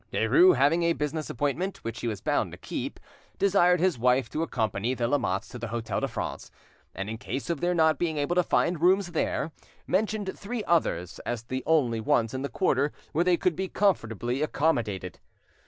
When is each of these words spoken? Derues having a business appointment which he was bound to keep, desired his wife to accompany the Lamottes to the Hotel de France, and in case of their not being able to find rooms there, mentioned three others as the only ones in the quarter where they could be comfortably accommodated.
Derues 0.11 0.55
having 0.55 0.81
a 0.81 0.93
business 0.93 1.29
appointment 1.29 1.83
which 1.83 2.01
he 2.01 2.07
was 2.07 2.21
bound 2.21 2.51
to 2.51 2.57
keep, 2.57 2.99
desired 3.37 3.79
his 3.79 3.99
wife 3.99 4.31
to 4.31 4.41
accompany 4.41 4.95
the 4.95 5.07
Lamottes 5.07 5.47
to 5.49 5.59
the 5.59 5.67
Hotel 5.67 5.99
de 6.01 6.07
France, 6.07 6.49
and 6.95 7.07
in 7.07 7.19
case 7.19 7.51
of 7.51 7.61
their 7.61 7.75
not 7.75 7.99
being 7.99 8.17
able 8.17 8.33
to 8.35 8.41
find 8.41 8.81
rooms 8.81 9.11
there, 9.11 9.51
mentioned 9.85 10.33
three 10.35 10.63
others 10.63 11.19
as 11.19 11.43
the 11.43 11.61
only 11.67 11.99
ones 11.99 12.33
in 12.33 12.41
the 12.41 12.49
quarter 12.49 12.91
where 13.11 13.23
they 13.23 13.37
could 13.37 13.55
be 13.55 13.67
comfortably 13.67 14.41
accommodated. 14.41 15.19